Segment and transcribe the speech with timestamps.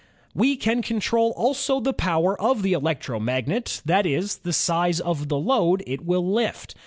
[0.33, 5.37] We can control also the power of the electromagnet, that is, the size of the
[5.37, 6.73] load it will lift.